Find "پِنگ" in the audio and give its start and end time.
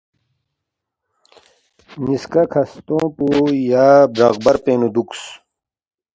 4.63-4.77